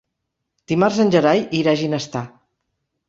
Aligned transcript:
Dimarts 0.71 0.97
en 1.05 1.13
Gerai 1.17 1.43
irà 1.59 1.77
a 1.77 1.79
Ginestar. 1.83 2.25